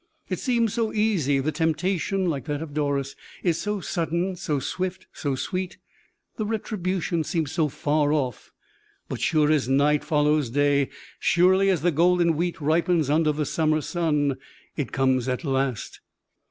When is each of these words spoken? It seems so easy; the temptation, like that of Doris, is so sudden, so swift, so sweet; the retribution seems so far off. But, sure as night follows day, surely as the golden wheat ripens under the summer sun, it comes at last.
It 0.29 0.39
seems 0.39 0.73
so 0.73 0.91
easy; 0.91 1.37
the 1.37 1.51
temptation, 1.51 2.25
like 2.27 2.45
that 2.45 2.59
of 2.59 2.73
Doris, 2.73 3.15
is 3.43 3.61
so 3.61 3.81
sudden, 3.81 4.35
so 4.35 4.57
swift, 4.57 5.05
so 5.13 5.35
sweet; 5.35 5.77
the 6.37 6.45
retribution 6.47 7.23
seems 7.23 7.51
so 7.51 7.69
far 7.69 8.11
off. 8.11 8.51
But, 9.09 9.21
sure 9.21 9.51
as 9.51 9.69
night 9.69 10.03
follows 10.03 10.49
day, 10.49 10.89
surely 11.19 11.69
as 11.69 11.83
the 11.83 11.91
golden 11.91 12.35
wheat 12.35 12.59
ripens 12.59 13.11
under 13.11 13.31
the 13.31 13.45
summer 13.45 13.79
sun, 13.81 14.37
it 14.75 14.91
comes 14.91 15.27
at 15.29 15.43
last. 15.43 15.99